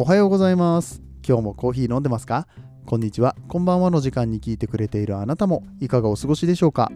[0.00, 1.02] おはようございます。
[1.26, 2.46] 今日もコーヒー飲んでますか？
[2.86, 3.34] こんにちは。
[3.48, 6.92] こんばんはの時間に聞いてくれているあなたもいかがお過ごしでしょうか？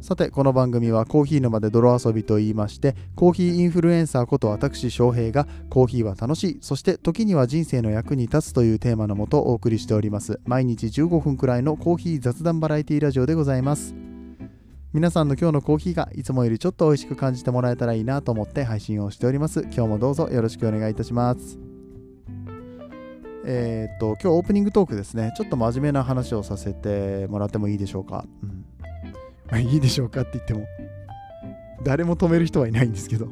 [0.00, 10.38] さてこの番組はコーヒー沼で泥遊びと言いましてコーヒーインフルエンサーこと私翔平がコーヒーは楽しいそして時には人生の役に立つというテーマのもとお送りしております。
[10.44, 13.92] 毎日15分くらいのコーヒー雑談バラエティラジオでございます。
[14.94, 19.62] 皆さんの今日のコーヒーがいつもよりちょっと美味しく感じてもらえたらいいなと思って配信をしております。
[19.62, 21.58] 今日もどうぞよろしくお願いいたします。
[23.44, 25.32] えー、っと、今日オープニングトークですね。
[25.36, 28.24] ちょっと真面目な話をさせてもらってもいいでしょうか。
[29.50, 29.58] うん。
[29.66, 30.64] いいでしょうかって言っても、
[31.82, 33.26] 誰も止める人はいないんですけど。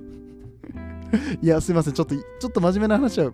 [1.41, 1.93] いや、すいません。
[1.93, 3.31] ちょっと、ちょっと真面目な話は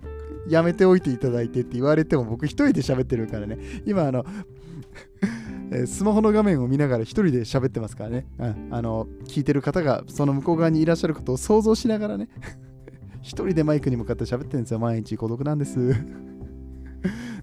[0.46, 3.56] やめておいていただいてって言われても僕一人で喋ってるからね。
[3.86, 4.26] 今、あの、
[5.70, 12.28] えスマホの画面を見ながら一人で喋ってますからね、うん、あの聞いてる方がその向こう側にいらっしゃることを想像しながらね。
[13.20, 14.78] 一人でマイクに向かって喋ってるんですよ。
[14.78, 15.94] 毎日孤独なんです。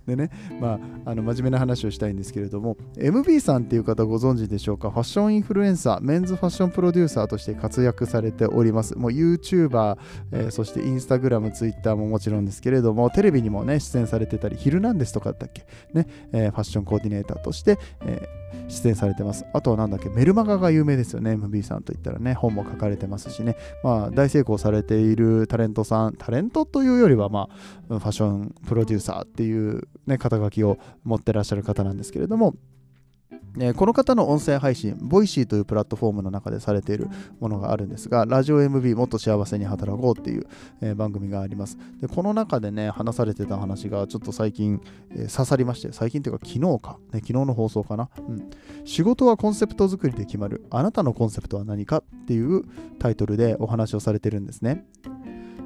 [0.07, 8.97] でね、まあ、あの真面目な話をしたいんですけれども、MB さんっていう方ご存知でしょうか、ファッションインフルエンサー、メンズファッションプロデューサーとして活躍されております。
[8.97, 9.97] もう YouTuber、
[10.31, 19.45] えー、そして Instagram、Twitter ももちろんですけれども、テレビにもね、出演されてたり、ヒルナンデスとかだったっけ、ねえー、ファッションコーディネーターとして、えー出演されてます。
[19.53, 27.49] あとはなんだっけ、メルマガが有名ですよね、MB さんといったらね、本も書かれてますしね、まあ、大成功されているタレントさん、タレントというよりは、ま
[27.89, 32.55] あ、ファッションプロデューサーっていう、ね、肩書きを持ってらっしゃる方なんですけれども、
[33.57, 37.07] えー、この方の音声配信、ボイシーというプラットフォームの中でされている
[37.39, 40.47] ものがあるんですが、ラジオ MB もっと幸せに働こうっていう、
[40.81, 41.77] えー、番組があります。
[42.01, 48.49] で、この中でね、話されてた話がちょっと最近、えー、刺さりまして、最近っていうか昨日か、ね、昨日の放送かな、うん。
[48.83, 50.65] 仕事はコンセプト作りで決まる。
[50.69, 52.63] あなたのコンセプトは何かっていう
[52.99, 54.85] タイトルでお話をされてるんですね。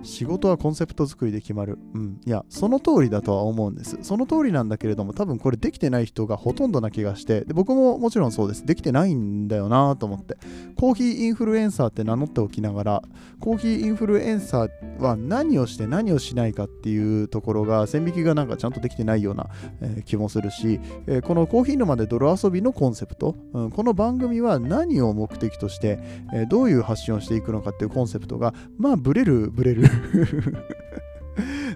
[0.04, 1.78] 仕事はコンセプト作りで決まる。
[1.94, 2.22] うん。
[2.26, 3.98] いや、その通りだとは思うんです。
[4.02, 8.66] その通りなんだけれども、多分これできてない人がほとんどな気がして、で僕ももちろんそうです。
[8.66, 10.38] できてないんだよなと思って。
[10.76, 13.04] コーヒーインフルエンサーって名乗っておきながら、
[13.40, 19.48] コーヒーインフルエンサーは何をして何をしないかっていうところが、線引きがなんかちゃんとできてないような、
[19.82, 26.00] えー、気もするし、えー、このコーヒー沼で泥遊びのコンセプト、うん、この番組は何を目的として、
[26.34, 29.89] えー、どういう発信をしていくのかっていうコンセプトが、まあ、ブレる、ブレる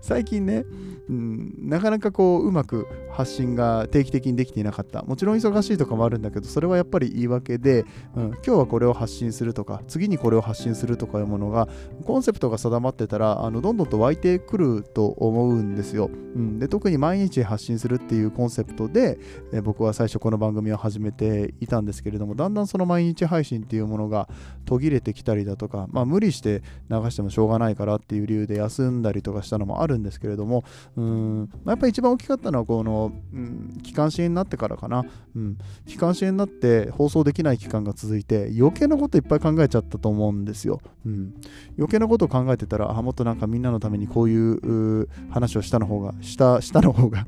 [0.02, 0.66] 最近ね、
[1.10, 5.04] うん、なかなかこううまく発信が定期的にできていなかった。
[5.04, 11.68] もちろん忙しいとかもあるんだけどそれはやっぱり言い訳で、うん、今日はこれを発信するとか次にこれを発信するとかいうものが
[12.06, 19.20] コンセプトが定まってたらあのどんどんと湧いてくると思うんですよ、うん、で特に毎日発信するっていうコンセプトで、
[19.52, 24.28] え僕は最初この番組を始めていたんですけれどもだんだんその毎日配信っていうものが
[24.66, 30.64] 途切れてきたりだとか、まあ、無理して流してもしょうがないからっていう理由で休んだりとかしたのもあるんですけれども
[30.96, 35.04] うん、まあ、やっぱり一番大きかったのはこの、うん、機関支援になってからかな、
[35.36, 41.34] うん、機関支援になって放送できない期間が続いて余計なこといっぱい考えちゃったと思うんですよ、うん、
[41.78, 47.26] 余計なことを考えてたらあもっとなんかみんなのためにこういう話をしたの方がしたしたの方が。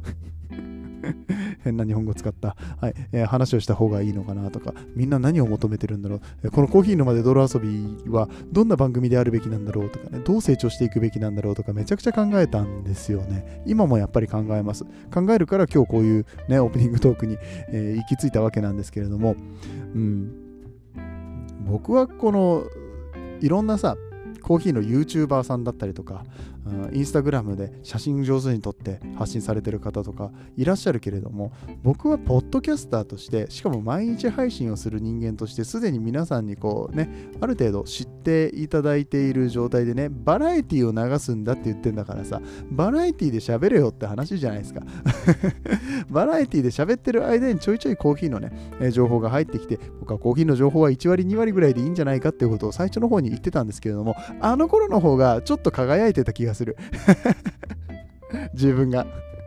[1.63, 2.93] 変な日本語使った、はい。
[3.11, 13.63] えー、話をした方がいいのかなとか、みんな何を求めてるんだろう、えー、このコーヒー沼で泥遊びはどんな番組であるべきなんだろうとかね、どう成長していくべきなんだろうとか、めちゃくちゃ考えたんですよね。
[13.65, 14.85] 今もやっぱり考えます。
[15.13, 17.37] 考えるから今日こういうね、オープニングトークに、
[17.69, 19.35] えー、行き着いたわけなんですけれども、
[19.93, 20.31] うん、
[21.67, 22.63] 僕はこの
[23.41, 23.97] いろんなさ
[24.45, 26.23] コーヒーの YouTuber さんだったりとか、
[26.93, 31.51] インスタグラムで写真上手に撮って発信されてる方とかいらっしゃるけれども
[31.83, 37.09] 僕はポッドキャスターとしてしかも毎日配信をする人間としてすでに皆さんにこうね
[37.39, 44.81] ある程度知っていただいている状態でねバラエティを流すんだって言ってんだからさバラエティで喋れよって話じゃないですか。
[46.09, 56.75] バラエティで喋ってる間にちょいちょいコーヒーのね情報が入ってきて僕はコーヒーの情報は1割2割ぐらいでいいんじゃないかっていうことを最初の方に言ってたんですけれどもあの頃の方がちょっと輝いてた気がする
[58.53, 59.05] 自分が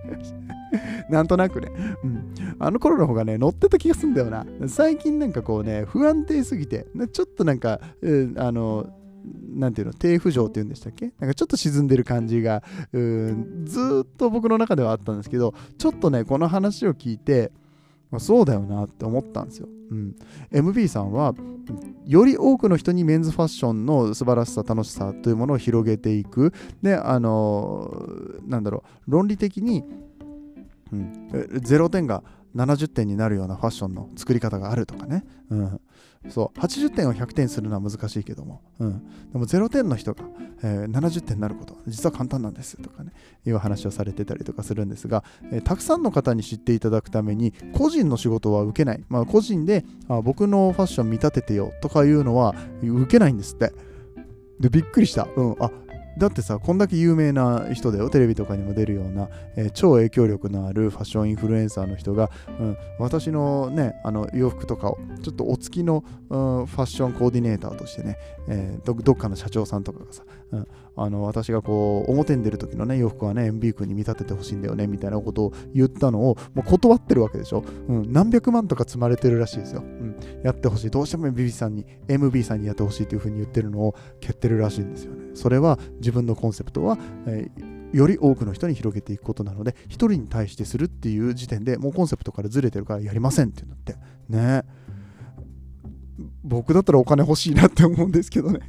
[1.10, 1.70] なんとなくね、
[2.04, 2.34] うん。
[2.58, 4.46] あの頃の方がね、乗ってた気がすんだよな。
[4.66, 7.80] 最近なんかこうね、不安定すぎて、ちょっとなんか、
[8.36, 8.86] あの、
[9.54, 11.12] なんていうの、低浮上っていうんでしたっけ？
[11.18, 12.62] なんかちょっと沈んでる感じが、
[12.92, 17.50] うんずっと僕の中ではあったんですけど、ちょっとね、この話を聞いて、
[18.10, 19.68] まあ、そうだよなって思ったんですよ。
[19.90, 20.14] うん、
[20.52, 21.34] MB さんは
[22.06, 26.52] より多くの人にメンズファッションの素晴らしさ楽しさというものを広げていく
[26.82, 27.90] であの
[28.46, 29.84] なんだろう論理的に、
[30.92, 32.22] うん、0点が
[32.58, 35.80] 70点になるようなファッションの作り方があるとかね、うん。
[36.28, 36.58] そう。
[36.58, 38.98] 80点を100点するのは難しいけども、うん、
[39.32, 40.24] でも0点の人が、
[40.62, 43.12] えー、70点になること実は簡単なんですとかね。
[43.46, 45.22] いう話をされてたりとかするんですが、
[45.52, 53.72] えー、たくさんの方に知っていただくために個人の仕事は受けない、まあ、個人であ僕のファッション見立ててよとかいうのは受けないんですって。
[54.58, 55.70] でびっくりした、うん、あ
[56.18, 62.30] だってさこんだけ有名な人だよテレビとかにも出るような、えー、超影響力のあるファッションインフルエンサーの人が、
[62.60, 68.18] うん、私のねあの洋服とかをちょっとお付きの、うん、ファッションコーディネーターとしてね、
[68.48, 70.66] えー、どっかの社長さんとかがさ、うん、
[70.98, 80.90] あの私がこう表に出る時のね洋服はね MB 君に見立ててほしいんだよねみたいなことを言ったのをもう断ってるわけでしょ、うん、何百万とか積まれてるらしいですよ、うん、やってほしい。
[80.90, 85.18] どうしても MB さんに MB さんにやってほしいというふうに言ってるのを蹴ってるらしいんですよね。
[85.34, 93.96] それは自分のコンセプトは、えー、より多くの人に広げていくことなので、1人に対してするっていう時点でもうコンセプトからずれてるからやりませんってなって。
[94.28, 94.62] ね。
[96.42, 98.60] 僕だったらお金欲しいなって思うんですけどね。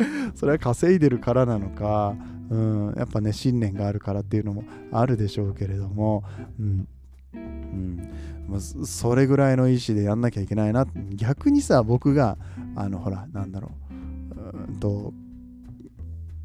[0.34, 2.14] それは稼いでるからなのか、
[2.50, 6.24] うん、やっぱね、信念があるからっていうのもあるでしょうけれども、
[6.58, 6.88] うん。
[7.34, 8.08] うん
[8.48, 12.38] まあそれぐらいの意思でやんなきゃいけないな逆にさ僕が
[12.74, 15.12] あのほらなんだろううんと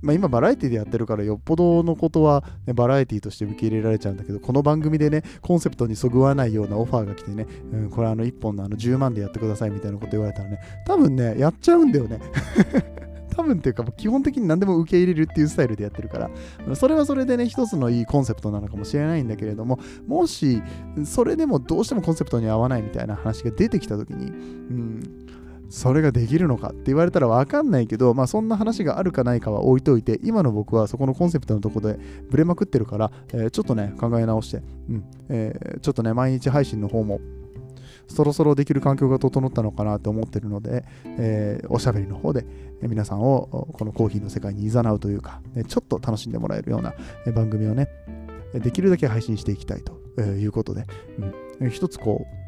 [0.04, 12.20] まあ、今バラエティでやってるからよっぽどのことは、ね、バラエティとして受け入れられちゃうんだけどこの番組でねコンセプトにそぐわないようなオファーが来てね、うん、これあの1本のあの10万でやってくださいみたいなこと言われたらね多分ねやっちゃうんだよね
[13.36, 16.30] 多分っていうか基本的に何でも受け入れるっていうスタイルでやってるから。
[16.76, 20.62] それはそれでね一つのいいコンセプトなのかもしれないんだけれどももし
[21.06, 25.04] それでもどうしてもコンセプトに合わないみたいな話が出てきた時に、うん、
[25.74, 31.98] それができるのかって言われたら分かんないけど、まあそんな話があるかないかは置いといて、今の僕はそこのコンセプトのとこで
[32.30, 37.20] ブレまくってるから、えー、ちょっとね、考え直して、うんえー、ちょっとね、毎日配信の方も
[38.08, 42.46] そろそろできる環境が整ったのかなと思ってるので、えー、おしゃべりの方で
[42.82, 46.94] 皆さんをこのコーヒーの世界に誘うというか、ちょっと楽しんでもらえるような
[47.34, 47.88] 番組をね、
[48.54, 50.86] できるだけ配信していきたいということで、
[51.60, 52.43] うん、一つこう、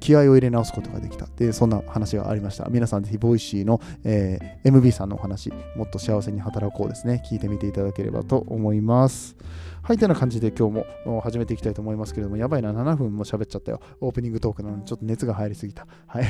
[0.00, 1.26] 気合を入れ直すことができた。
[1.36, 2.66] でそんな話がありました。
[2.70, 7.22] 皆さんぜひボイシーの、えー、MB さんのお話もっと幸せに働こうですね。
[7.28, 9.36] 聞いてみていただければと思います。
[9.82, 12.72] はいというような感じで今日も始めていきたいと思いますけれどもやばいな。
[12.72, 13.80] 7分も喋っちゃったよ。
[14.00, 15.86] オープニングトークなのでちょっと熱が入りすぎた。
[16.06, 16.26] はい、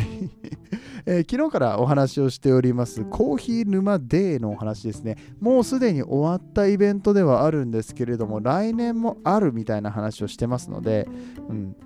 [1.07, 3.05] えー、昨日からお話をしております。
[3.05, 5.17] コーヒー沼デーのお話ですね。
[5.41, 11.09] もうすでに終わったイベントではあるんですけれども来年もあるみたいな話をしてますので
[11.49, 11.77] うん。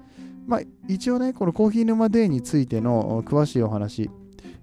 [0.46, 4.10] まあ、一応ね、このコーヒー沼デーについての詳しいお話、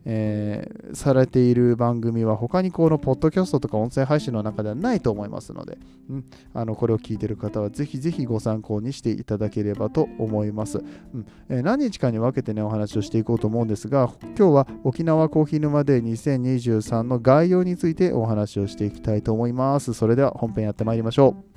[0.05, 5.77] えー、されている番組は他にこのポッドキャストとか音声配信の中ではないと思いますので、
[6.09, 10.81] うん、あのこれを聞いている方はぜひぜひご参考にしていただければと思います、う
[11.17, 19.93] んえー、何日かに分けてねお話をしていこうと思うんですが今日は沖縄コーヒー沼デー2023の概要についてお話をしていきたいと思います。
[19.93, 21.49] それでは本編やってまいりましょう。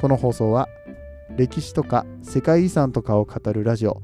[0.00, 0.66] この放送は
[1.36, 4.02] 歴史とか世界遺産とかを語るラジオ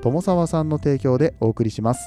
[0.00, 2.00] 友沢さんの提供でお送りします。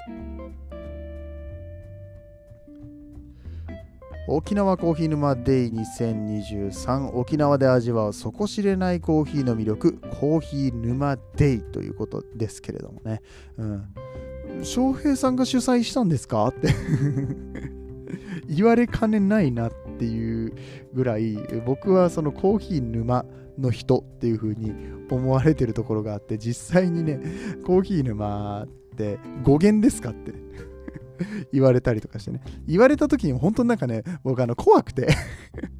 [4.27, 13.21] 沖縄コーヒー沼デイ2023沖縄で味わう底知れないコーヒーの魅力コーヒー沼デイということですけれどもね、
[13.57, 13.89] うん、
[14.63, 16.47] 翔平さんが主催したんですか？
[16.47, 16.69] って。
[18.47, 20.53] 言われかねないなっていう
[20.93, 23.25] ぐらい僕はそのコーヒー沼
[23.61, 24.73] の人っていう風に
[25.09, 27.19] 思われてるところがあって実際にね
[27.65, 30.33] コーヒー沼って語源ですかって
[31.53, 32.41] 言われたりとかしてね。
[32.67, 35.07] 言われた時に本当になんかね僕あの怖くて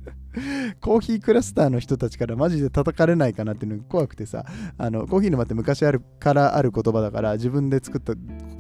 [0.80, 4.46] コーヒークラスターの人たちからマジで叩かれないかなっていうのが怖くてさ
[4.78, 8.14] あのコーヒー沼って昔あるからある言葉だから自分で作った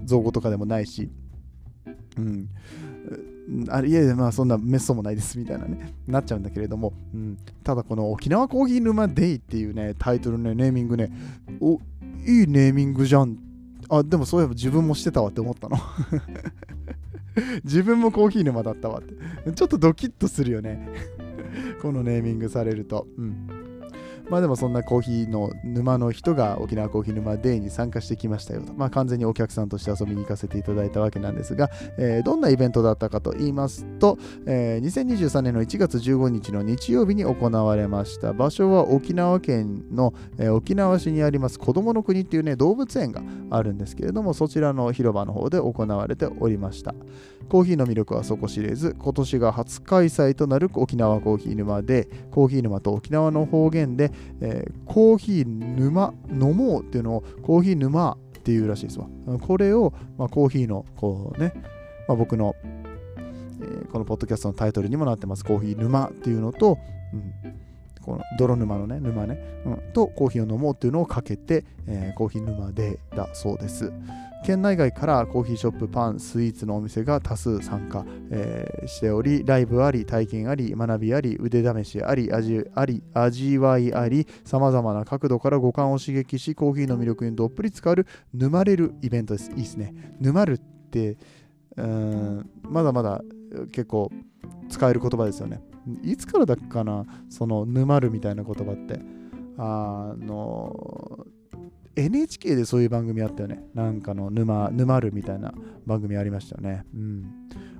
[0.03, 1.09] 造語とかでもないし
[2.17, 2.49] うん。
[3.69, 11.11] あいえまあそんなめっそうもないですみたいなねなっちゃうんだけれども、うん、ただこの沖縄コーヒー沼デイっていうねタイトルねネーミングね
[11.59, 11.79] お
[12.25, 13.37] いいネーミングじゃん。
[13.89, 15.77] あでもそういえば自分もしてたわって思ったの。
[17.63, 19.51] 自分もコーヒー沼だったわって。
[19.53, 20.87] ちょっとドキッとするよね。
[21.81, 23.07] このネーミングされると。
[23.17, 23.60] うん。
[24.31, 28.73] まあでもそんなコーヒーの沼の人が沖縄コーヒー沼デーに参加してきましたよと。
[28.73, 38.31] まあ完全にお客さんとして遊びに行かせていただいたわけなんですが、えー、どんなイベントだったかと言いますと、えー、2023年の1月15日の日曜日に行われました。
[38.31, 46.95] 場所は沖縄県の、えー、沖縄市にあります子供の国っていうね、動物園があるんですけれども、そちらの広場の方で行われておりました。
[47.51, 59.07] コーヒーの魅力は底知れず、今年が初開催となる沖縄コーヒー沼で、コーヒー沼と沖縄の方言で、えー、コーヒー沼、飲もうっていうのをコーヒー沼っていうらしいですわ。
[59.41, 61.51] これを、まあ、コーヒーのこうね、
[62.07, 66.77] まあ、僕の、えー、このポッドキャストのタイトルにもなってますコーヒー沼っていうのと、
[67.13, 67.50] うん、
[68.01, 73.91] この泥沼のね、沼ね、うん、とコーヒーを飲もうっていうのをかけて、えー、コーヒー沼でだそうです。
[74.43, 89.51] 県内外からコーヒーショップ、パン、スイーツのお店が多数参加、えー、しており、ライブあり、体験あり、学びあり、腕試しあり、味あり、味わいあり、さまざまな角度から五感を刺激し、コーヒーの魅力にどっぷり浸かる、沼れるイベントです。
[89.51, 89.93] いいですね。
[90.19, 90.57] 沼るっ
[90.89, 91.17] て、
[91.77, 93.21] うんまだまだ
[93.71, 94.11] 結構
[94.69, 95.61] 使える言葉ですよね。
[96.03, 98.99] いつからだっかな、その沼るみたいな言葉って。
[99.57, 101.25] あの
[101.95, 103.63] NHK でそういう番組あったよね。
[103.73, 105.53] なんかの沼、沼るみたいな
[105.85, 106.85] 番組ありましたよね。
[106.95, 107.25] うん。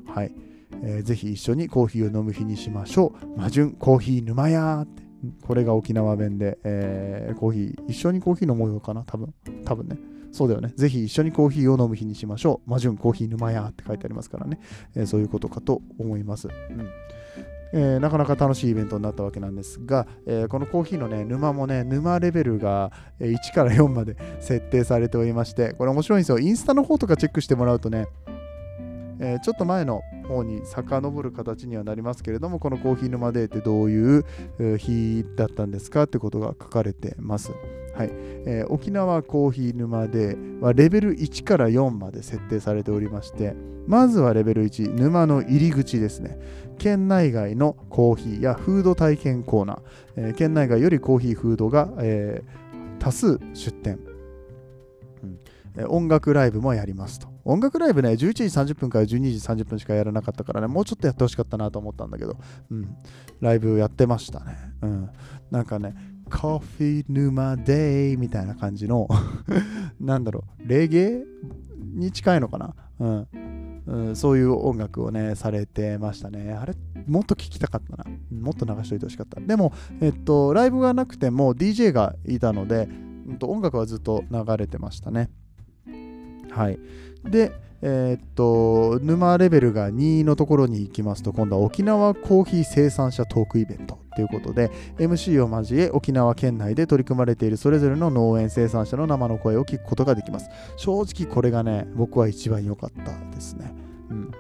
[0.06, 0.36] はい。
[0.84, 3.40] えー、ぜひ一緒にコーヒーを飲む日にしましょう。
[3.40, 5.04] 魔順コーヒー沼やーって。
[5.44, 9.04] これが沖縄弁で、えー、コーヒー、一緒にコーヒー飲もうよかな？
[9.06, 9.34] 多分。
[9.64, 9.98] 多分ね。
[10.32, 10.74] そうだよね。
[10.76, 12.70] ぜひ一緒にコーヒーを飲む日にしましょう。
[12.70, 14.60] 魔順コーヒー沼やーって書いてありますからね。
[14.96, 16.50] えー、そういうことかと思います。
[16.50, 16.86] うん
[17.74, 26.40] えー、なかなか楽しいイベントになったわけなんですが、えー、このコーヒーのね、沼もね、沼レベルが1から4まで設定されておりまして、これ面白いんですよ。
[26.40, 28.08] インスタの方とかチェックしてもらうとね、
[29.22, 34.26] えー、ちょっと前の方に遡る形にはなりますけれども、このコーヒー沼デーってどういう
[34.78, 37.52] 日だったんですかってことが書かれてます。
[37.96, 38.10] はい
[38.46, 43.54] えー、沖縄コーヒー沼ではレベル1から4まで設定されておりまして、
[43.88, 46.40] まずはレベル1、沼の入り口ですね。
[46.78, 49.82] 県内外のコーヒーやフード体験コーナー、
[50.16, 54.00] えー、県内外よりコーヒー、フードが、えー、多数出店、
[55.78, 57.31] うん、音楽ライブもやりますと。
[57.44, 59.20] 音楽ライブね、11時30分から12時
[59.64, 62.38] 30分しかやらなかったからね、もうちょっとやってほしかったなと思ったんだけど、
[62.70, 62.96] うん、
[63.40, 64.58] ライブやってましたね。
[64.82, 65.10] うん、
[65.50, 65.96] なんかね、
[66.30, 69.08] コーヒー沼デイみたいな感じの
[70.00, 71.24] なんだろう、レゲエ
[71.94, 73.28] に近いのかな、うん
[73.88, 76.54] うん、そういう音楽をね、されてましたね。
[76.54, 76.74] あれ、
[77.08, 78.06] もっと聴きたかったな。
[78.32, 79.42] もっと流しといてほしかった。
[79.42, 82.88] でも、えっと、ライブがなくても DJ がいたので、
[83.28, 85.30] うん、音楽はずっと流れてましたね。
[86.52, 86.80] はい。
[87.24, 87.52] で、
[87.84, 100.50] えー、っと、沼レベルが2のところに行きますと、今度は沖縄コーヒー生産者トークイベントということで、MC を交え沖縄県内で取り組まれているそれぞれの農園生産者の生の声を聞くことができます。
[100.78, 103.74] 正直これがね、僕は一番良かったですね。
[104.10, 104.32] うん。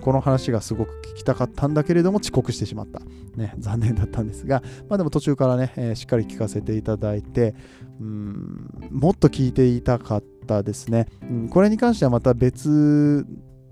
[0.00, 3.00] この話がすごく聞きたかったんだけれども遅刻してしまった。
[3.36, 7.54] ね、残念だったんですが、まあでも途中からね、えー、しっかり聞かせていただいて、
[8.00, 11.06] うん、もっと聞いていたかったですね。
[11.22, 13.26] うん、これに関してはまた別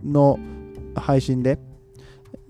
[0.05, 0.39] の
[0.95, 1.59] 配信で、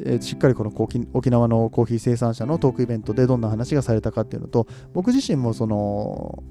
[0.05, 0.73] えー、しっかりこの
[1.13, 6.43] 沖縄のコーヒー生産者のトークイベントでどんな話がされたかっていうのと、僕自身もその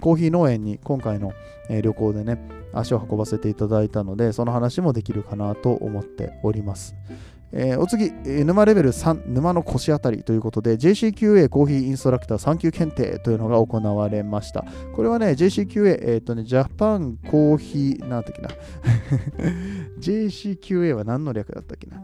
[0.00, 1.32] コーヒー農園に今回の、
[1.70, 2.38] 旅行でね、
[2.72, 6.94] 足を運ばせていただいたので、その話もできるかなと思っております。
[7.52, 8.12] えー、お次、
[8.44, 14.64] 沼レベル3、沼の腰あたりということで、JCQA コーヒーインストラクター3級検定というのが行われました。
[14.94, 18.48] これはね、JCQA、えっ、ー、とね、ジャパンコーヒー、なんだっけな。
[20.00, 22.02] JCQA は何の略だったっけな。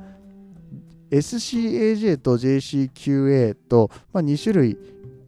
[1.11, 4.79] SCAJ と JCQA と、まあ、2種類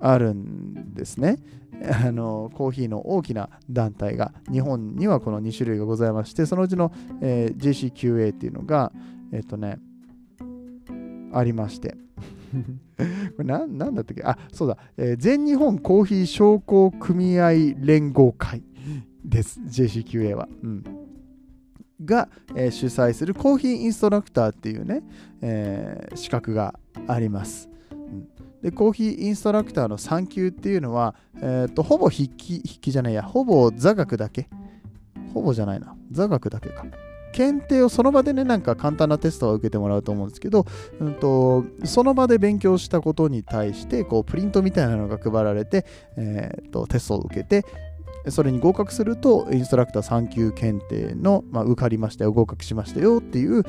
[0.00, 1.38] あるんですね。
[2.06, 8.92] あのコーヒーの大きな団体が日本にはこの2種類がございましてそのうちの、えー、JCQA っていうのが
[9.32, 9.78] えっ、ー、とね
[11.36, 11.96] ありまして。
[13.36, 14.22] これななんだったっけ？
[14.24, 18.62] あ、そうだ、えー、全日本コーヒー商工組合連合会
[19.24, 20.48] です、JCQA は。
[20.62, 20.84] うん。
[22.04, 25.02] が、えー、主催するコーヒーインストラクターっていうね、
[25.40, 27.68] えー、資格があります。
[27.90, 28.28] うん。
[28.62, 33.22] でコーヒーインストラクターの3級っていうのは、えーと、ほぼ筆記筆記じゃないや。
[33.22, 34.48] ほぼ座学だけ。
[35.34, 35.94] ほぼじゃないな。
[36.10, 36.86] 座学だけか。
[37.36, 40.64] 検定をその場でね、なんか簡単なテストを受けてもらうと思うんですけど、
[40.98, 45.84] うんと、その場で勉強したことに対して、こう、プリントみたいなのが配られて、
[46.16, 47.66] えーとテストを受けて、
[48.28, 53.64] それに合格すると、インストラクター3級検定の、まあ、受かりましたよ、合格しましたよっていう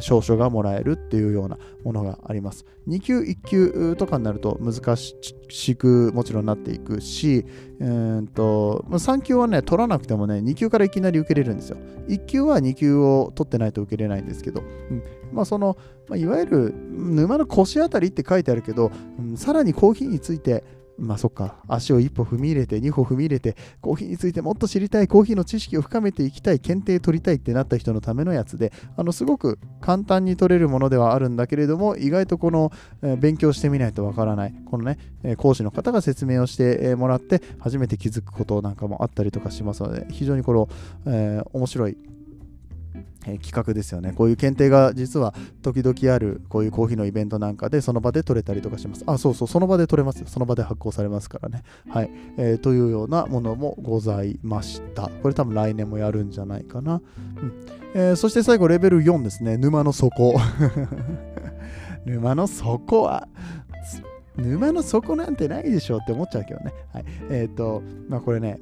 [0.00, 2.66] 証書がもらえるっていうようなものがあります。
[2.88, 7.46] 2級、1級とかになると難しくもちろんなっていくし、
[7.78, 11.76] うんと3級はね、取らなくてもね、2級からいきなり受けれるんですよ。
[12.08, 15.02] 1級は2級を取ってないと受けれないんですけど、うん、
[15.32, 15.76] まあその、
[16.14, 20.64] いわゆる沼の腰あたりって書いてあるけど、うん、さらにコーヒーについて
[21.02, 32.70] まあそっか、足を一歩踏み入れて、二歩踏み入れて、コーヒーについてもっと知りたい、コーヒーの知識を深めていきたい、検定取りたいってなった人のためのやつで、あのすごく簡単に取れるものではあるんだけれども、意外とこの、
[33.02, 40.68] えー、勉強してみないとわからない、このね、えー、講師の方が説明をしてもらって、初めて気づくことなんかもあったりとかしますので、非常にこの、
[41.06, 41.96] え、面白い
[43.26, 44.12] え、企画ですよね。
[44.12, 49.04] こういう検定が実は時々あるこういうコーヒーのイベントなんかでその場で取れたりとかします。
[49.06, 50.22] あ、そうそう、その場で取れます。
[50.26, 51.62] その場で発行されますからね。
[51.88, 52.10] はい。
[52.36, 55.08] えー、というようなものもございました。
[55.22, 56.94] これ多分来年もやるんじゃないかな。
[56.94, 57.02] うん
[57.94, 59.56] えー、そして最後、レベル4ですね。
[59.58, 60.34] 沼の底。
[62.06, 63.28] 沼の底は、
[64.36, 66.72] 沼の底なんてないでしょって思っちゃうけどね。
[66.92, 67.04] はい。
[67.30, 68.60] えっ、ー、と、まあこれね、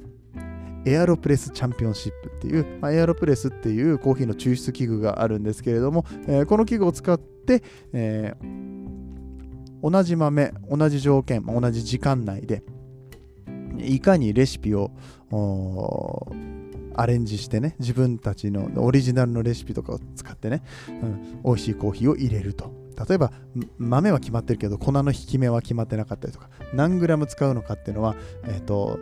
[0.85, 12.63] エアロプレスチャンピオンシップっていう、まあ、エアロプレスっていうコーヒーの抽出器具があるんですけれども、えー、この器具を使って、えー、同じ豆、同じ条件、同じ時間内で、
[13.77, 14.91] いかにレシピを
[16.95, 22.81] アレンジしてね、自分たちのオリジナルのレシピとかを使ってね、うん、美味しいコーヒーを入れると。
[23.07, 23.31] 例えば
[23.79, 28.99] 豆は決まってるけど粉の引き目は決まってなかったりとか何グラム使うのかっていうのは、えーと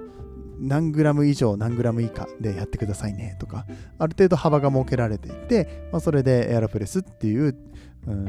[0.60, 3.66] 何グラム以上何グラム以下でやってくださいねとか
[3.98, 7.56] ある程度幅が設けられていて、まあ、それでエアロプレスっていう
[8.08, 8.26] うん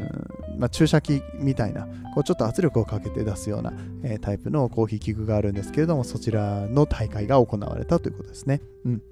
[0.58, 3.72] まあ、注射器みたいなこうちょっと圧力をかけて出すような、
[4.02, 8.60] えー、タイプのコーヒー器具があるんですけれどもそちらの大会が行われたということですね。
[8.84, 9.02] うん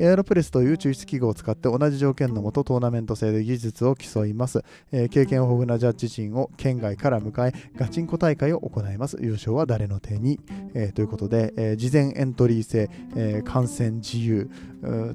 [0.00, 9.18] エアロプレスという抽出器具を使って同じ条件のもとトーナメント制で技術を競います、えー、経験豊富なジャッジ陣を県外から迎えガチンコ大会を行います。
[9.20, 10.40] 優勝は誰の手に、
[10.74, 14.50] えー、ということで、えー、事前エントリー制、え観戦自由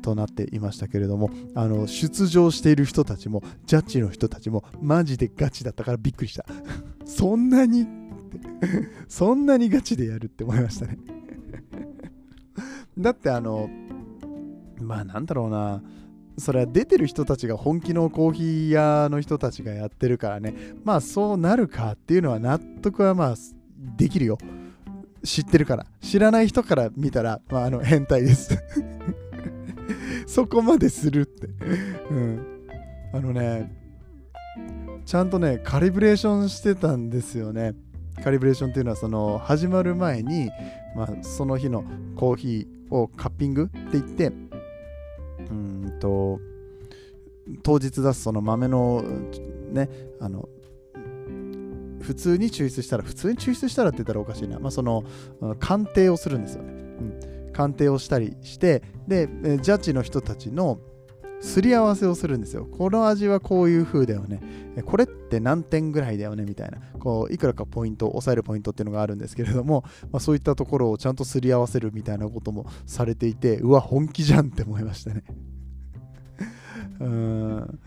[0.01, 6.45] となっていましたけれどもあの出場している人たちもジャッジの人たちもマジでガチだったからびっくりした。
[7.05, 7.87] そんなに？
[9.07, 10.97] そんなにガチでやるって思いましたね。
[12.97, 13.69] だってあの
[14.79, 15.81] まあなんだろうな。
[16.37, 20.53] それは出てる人たちが本気のコーヒー屋の人たちがやってるからね。
[20.83, 23.35] まあそうなるかっていうのは納得はまあ
[23.97, 24.37] できるよ。
[25.23, 25.85] 知ってるから。
[26.01, 28.57] 知らない人から見たら、まあ、あの変態です。
[30.27, 31.47] そこまでするって。
[32.09, 32.55] うん。
[33.13, 33.71] あのね
[35.05, 37.75] ちゃんとねカリブレーションしてたんですよね。
[38.23, 40.49] カリブレーションっていうのはその始まる前に、
[40.95, 41.83] まあ、その日の
[42.15, 44.31] コーヒーをカッピングって言って
[45.95, 46.39] と
[47.63, 49.03] 当日出すその豆の
[49.71, 50.49] ねあの
[52.01, 55.03] 普通に抽出したら普通に抽出したらって言ったらおかしいな、まあ、その
[55.59, 59.27] 鑑定をするんですよね、うん、鑑定をしたりしてで
[59.61, 60.79] ジャッジの人たちの
[61.41, 62.65] すり合わせをするんですよ。
[62.65, 64.41] この味はこういう風だよね。
[64.85, 66.43] これって何点ぐらいだよね？
[66.45, 66.79] みたいな。
[66.97, 75.23] こういくらかポイント、抑えるポイントっていうのがあるんですけれども、まあ、そういったところをちゃんとすり合わせるみたいなこともされていて、うわ、本気じゃんって思いましたね。
[76.99, 77.79] うん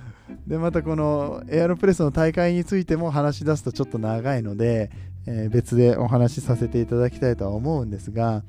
[0.46, 4.90] でまたこのエアロプレスの大会についても話し出すとちょっと長いので、
[5.26, 8.42] えー、別でお話しさせていただきたいとは思うんですが、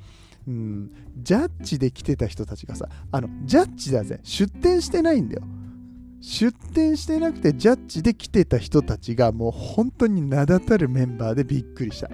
[0.48, 5.44] うん、ジャッジで来てた人たちがさ、あの、ジャッジだぜ、出店してないんだよ。
[6.22, 12.10] 出店してなくてジャッジで来てた人たちがもう本当に名だたるメンバーでびっくりした。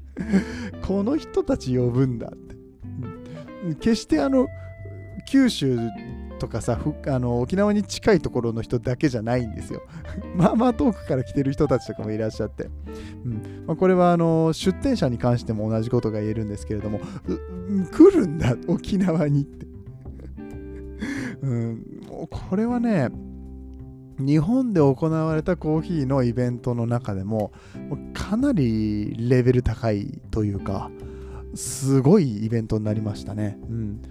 [0.86, 2.56] この人たち呼ぶんだって。
[3.64, 4.46] うん決してあの、
[5.28, 5.78] 九州
[6.40, 9.82] とかさあの沖縄に近いところの人だけじゃないんですよ。
[10.34, 12.70] まあまあ遠くから来てる人たちとかもいらっしゃって、
[13.24, 13.64] うん。
[13.66, 17.00] まあ、これはあの出店者に関しても同じことが言えるんですけれども
[17.92, 19.66] 来るんだ沖縄にって、
[21.42, 23.10] うん、もうこれはね
[24.18, 27.52] 日本で行われたコーヒーのイベントの中でも
[28.14, 30.90] かなりレベル高いというか
[31.54, 33.58] すごいイベントになりましたね。
[33.68, 34.02] うん。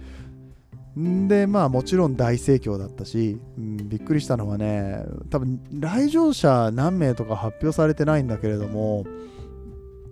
[0.96, 9.04] でまあもちろん大盛況だったし、うん、びっくりしたのはね多分来場者何名とか発表されてないんだけれども、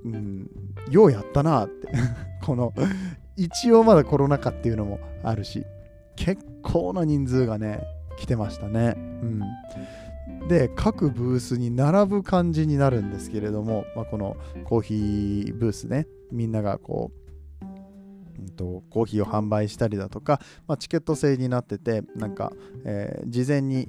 [0.04, 0.48] うん、
[0.90, 1.88] ようやったなって。
[2.44, 2.72] この
[3.36, 5.64] 一応まだコロナ禍っていうのもあるし
[6.16, 7.80] 結構な人数がね
[8.18, 17.27] 来てましたね、うん、で各ブースに並ぶ感じになるんですけれども、まあ、このコーヒーブースねみんながこう
[18.58, 22.52] とコーヒーを販売したりだとか、まあ、チケット制になっててなんか、
[22.84, 23.88] えー、事前に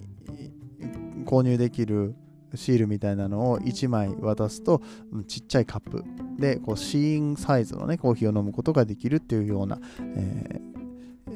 [1.25, 2.15] 購入できる
[2.55, 4.81] シールみたいなのを1枚渡すと
[5.27, 6.03] ちっちゃいカップ
[6.37, 9.79] でこうシーンサイズの、ね、コーヒーを飲むことができるっていうような、
[10.15, 10.59] え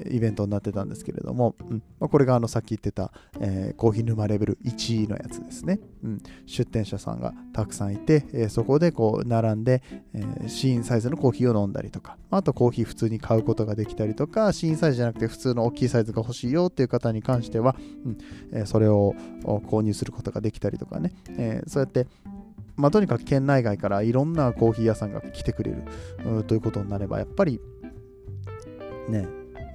[0.09, 1.83] イベントになってたんですけれども、うん。
[1.99, 9.81] まあ、これがあのさっき言ってた、えーコーヒー沼レベル1のやつですね、うん、出店者さんがたくさんいて、えーそこでこう並んで、
[10.13, 18.17] えーシーンサイズのコーヒーを飲んだりとかあとコーヒー普通に買うことができたりとかシーンサイズじゃなくて普通の大きいサイズが欲しいよっていう方に関しては、うん。
[18.51, 19.13] えーそれを
[19.43, 22.07] 購入することができたりとかね、えーそうやって
[22.75, 25.83] まあ、とにかく県内外からいろんなコーヒー屋さんが来てくれる
[26.47, 27.59] ということになればやっぱり
[29.07, 29.27] ね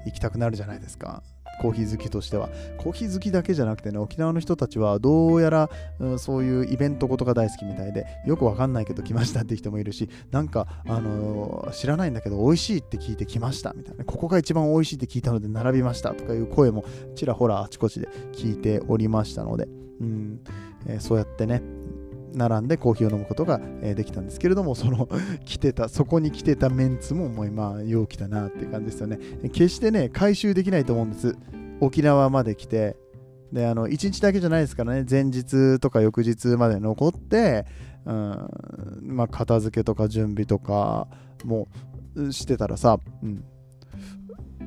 [0.09, 1.23] 行きたくなるじゃないですか。
[1.61, 2.49] コーヒー好きとしては。
[2.77, 5.69] コーヒー好きだけじゃなくてね沖縄の人たちはどうやら、
[5.99, 14.05] うんそういうイベントことが大好きみたいでよくわかんないけど来ましたって人もいるしなんか、あのー知らないんだけど美味しいって聞いて来ましたみたいな。
[14.05, 16.85] ここが一番美味しいって聞いたので並びましたとかいう声も
[17.17, 19.69] ちらほらあちこちで聞いておりましたので、
[20.01, 20.41] うん
[20.87, 21.61] えーそうやってね
[22.35, 25.09] 並んでコーヒーを飲むことが、えできたんですけれどもその
[25.45, 29.19] 来てたそこに来てたメンツももう今陽気だなっていう感じですよね。
[29.53, 31.37] 決してね回収できないと思うんです。
[31.81, 32.97] 沖縄まで来て。
[33.53, 35.07] であの1日だけじゃないですからね。
[35.09, 37.65] 前日とか翌日まで残って、
[38.05, 38.49] うん
[39.03, 41.09] まあ、片付けとか準備とか
[41.45, 41.69] も
[42.31, 43.43] してたらさ、うん、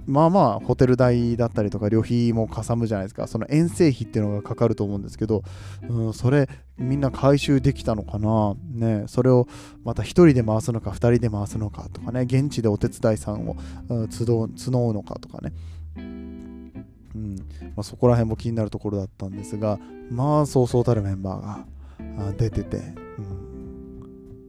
[0.05, 3.27] まあまあホテル代だったりとか旅費もかさむじゃないですか。
[3.27, 5.43] その遠征費っていうのがかかると思うんですけど、
[5.87, 8.55] うん、それみんな回収できたのかな？
[8.73, 9.47] ねそれを
[9.83, 12.21] また1人で回すのか2人で回すのかとかね。
[12.21, 13.55] 現地でお手伝いさんを、
[13.89, 15.53] うん、集う募うのかとかね。
[15.95, 17.35] うん
[17.75, 22.81] まあ、そこら辺も気になるところだったんですがまあそうそうたるメンバーが出てて、う
[23.21, 23.40] ん、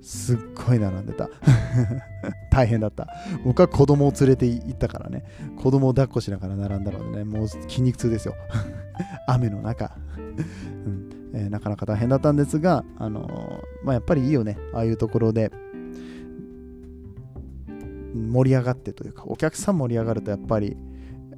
[0.03, 1.31] すっごい並んでた。
[2.51, 3.07] 大変だった。
[3.45, 5.25] 僕は子供を連れて行ったからね。
[5.57, 8.35] 子供を抱っこしながら並んだのでねもう筋肉痛ですよ。
[9.29, 9.97] 雨の中、
[10.87, 11.09] うん。
[11.35, 14.59] えーなかなか大変だったんですが、あのーまあ、やっぱりいいよね。
[14.75, 15.53] ああいうところで。
[18.15, 20.77] 盛り上がってというかお客さん盛り上がるとやっぱり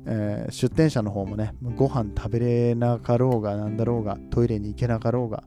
[0.06, 5.44] えー出店者の方もねご飯食べれなかろうがなんだろうがトイレに行けなかろうが、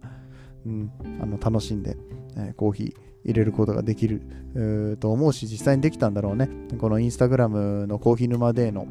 [0.66, 1.98] うん、あの楽しんで、
[2.38, 6.50] えコーヒー入れることができると思うし実際にできたんだろうね。
[6.80, 8.88] このインスタグラムのコーヒー沼デーの、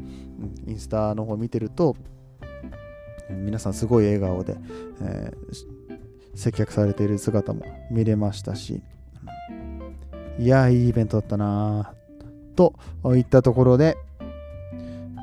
[0.66, 1.96] インスタの方見てると
[3.30, 4.56] 皆さんすごい笑顔で、
[5.00, 5.76] えー
[6.36, 8.82] 接客されている姿も見れましたし
[10.38, 11.94] いやいいイベントだったな
[12.54, 12.74] と
[13.16, 13.96] いったところで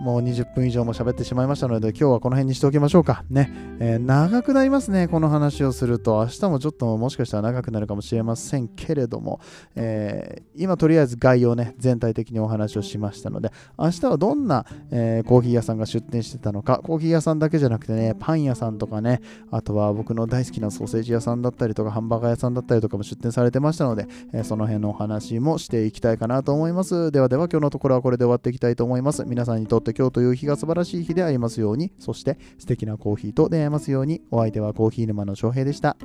[0.03, 3.23] もう20分以上も喋ってしまいましたので、今日はこの辺にしておきましょうか。
[3.29, 3.49] ね。
[3.79, 6.17] えー長くなりますね、この話をすると。
[6.19, 9.39] 明日もちょっともしかしたら長くなるかもしれませんけれども、
[9.75, 27.09] えー今とりあえず概要ね、全体的にお話をしましたので、明日はどんな、えーコーヒー屋さんが出店してたのか、コーヒー屋さんだけじゃなくてね、パン屋さんとかね、あとは僕の大好きなソーセージ屋さんだったりとか、ハンバーガー屋さんだったりとかも出店されてましたので、えーその辺のお話もしていきたいかなと思います。
[27.11, 29.23] ではでは今日のところはこれで終わっていきたいと思います。
[29.25, 35.97] 皆さんにとって今日という日が素晴らしい日でありますように、そして素敵なコーヒーと出会えますように、お相手はコーヒー沼の翔平でした。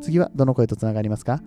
[0.00, 1.42] 次はどの声とつながりますか？